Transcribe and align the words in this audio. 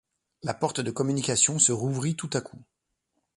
La 0.41 0.55
porte 0.55 0.79
de 0.79 0.89
communication 0.89 1.59
se 1.59 1.71
rouvrit 1.71 2.15
tout 2.15 2.31
à 2.33 2.41
coup. 2.41 2.59